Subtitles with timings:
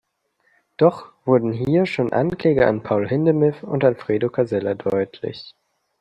[0.77, 5.55] Doch wurden hier schon Anklänge an Paul Hindemith und Alfredo Casella deutlich.